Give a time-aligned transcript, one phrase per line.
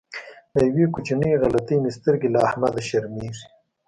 [0.55, 3.45] له یوې کوچنۍ غلطۍ مې سترګې له احمده شرمېږي.